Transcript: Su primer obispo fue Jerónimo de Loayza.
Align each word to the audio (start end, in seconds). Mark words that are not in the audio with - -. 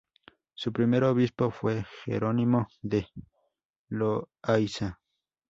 Su 0.55 0.73
primer 0.73 1.03
obispo 1.03 1.51
fue 1.51 1.85
Jerónimo 2.05 2.65
de 2.81 3.07
Loayza. 3.89 4.99